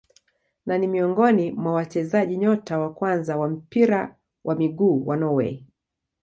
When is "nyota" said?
2.37-2.79